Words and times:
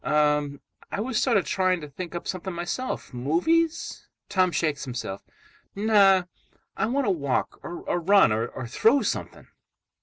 "Um. 0.03 0.61
I 0.91 0.99
was 0.99 1.21
sort 1.21 1.37
of 1.37 1.45
trying 1.45 1.79
to 1.81 1.87
think 1.87 2.15
up 2.15 2.27
something 2.27 2.55
myself. 2.55 3.13
Movies?" 3.13 4.07
Tom 4.29 4.51
shakes 4.51 4.83
himself. 4.83 5.21
"No. 5.75 6.23
I 6.75 6.87
want 6.87 7.05
to 7.05 7.11
walk, 7.11 7.59
or 7.61 7.77
run, 7.99 8.31
or 8.31 8.65
throw 8.65 9.03
something." 9.03 9.47